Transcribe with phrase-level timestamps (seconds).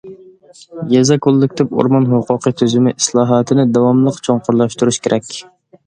[0.93, 5.35] يېزا كوللېكتىپ ئورمان ھوقۇقى تۈزۈمى ئىسلاھاتىنى داۋاملىق چوڭقۇرلاشتۇرۇش كېرەك.